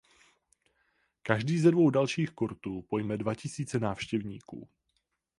Každý 1.21 1.59
ze 1.59 1.71
dvou 1.71 1.89
dalších 1.89 2.29
kurtů 2.29 2.81
pojme 2.89 3.17
dva 3.17 3.35
tisíce 3.35 3.79
návštěvníků. 3.79 4.69